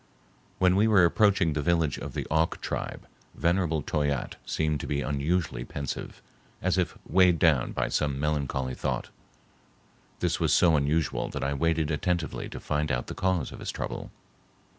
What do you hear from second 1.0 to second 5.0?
approaching the village of the Auk tribe, venerable Toyatte seemed to